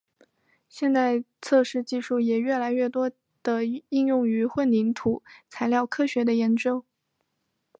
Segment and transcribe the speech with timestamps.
[0.67, 3.11] 现代测试技术也越来越多
[3.43, 6.83] 地应用于混凝土材料科学的研究。